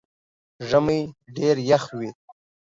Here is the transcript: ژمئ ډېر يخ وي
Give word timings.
ژمئ 0.69 0.99
ډېر 1.35 1.55
يخ 1.69 1.83
وي 1.97 2.09